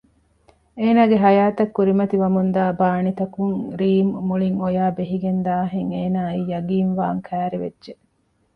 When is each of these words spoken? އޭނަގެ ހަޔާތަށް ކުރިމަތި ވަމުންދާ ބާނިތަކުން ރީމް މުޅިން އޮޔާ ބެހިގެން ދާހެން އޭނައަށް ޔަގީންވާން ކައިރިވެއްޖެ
އޭނަގެ 0.79 1.17
ހަޔާތަށް 1.23 1.73
ކުރިމަތި 1.75 2.15
ވަމުންދާ 2.23 2.63
ބާނިތަކުން 2.79 3.55
ރީމް 3.79 4.11
މުޅިން 4.27 4.57
އޮޔާ 4.63 4.85
ބެހިގެން 4.97 5.41
ދާހެން 5.47 5.91
އޭނައަށް 5.95 6.45
ޔަގީންވާން 6.51 7.19
ކައިރިވެއްޖެ 7.27 7.93